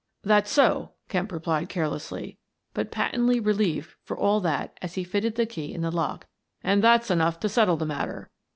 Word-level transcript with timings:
"That's 0.23 0.49
so," 0.51 0.93
Kemp 1.09 1.31
replied, 1.31 1.69
carelessly, 1.69 2.39
but 2.73 2.89
pa 2.89 3.09
tently 3.13 3.39
relieved 3.39 3.91
for 4.03 4.17
all 4.17 4.39
that 4.39 4.75
as 4.81 4.95
he 4.95 5.03
fitted 5.03 5.35
the 5.35 5.45
key 5.45 5.73
to 5.75 5.79
the 5.79 5.91
lock," 5.91 6.25
and 6.63 6.83
that's 6.83 7.11
enough 7.11 7.39
to 7.41 7.47
settle 7.49 7.77
the 7.77 7.85
matter. 7.85 8.31